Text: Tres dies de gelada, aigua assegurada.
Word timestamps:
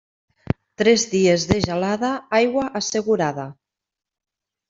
Tres 0.81 1.03
dies 1.09 1.43
de 1.51 1.57
gelada, 1.65 2.09
aigua 2.39 2.65
assegurada. 2.79 3.45